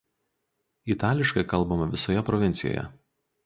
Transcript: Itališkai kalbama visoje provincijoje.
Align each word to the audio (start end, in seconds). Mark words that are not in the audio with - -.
Itališkai 0.93 1.45
kalbama 1.53 1.91
visoje 1.95 2.27
provincijoje. 2.33 2.91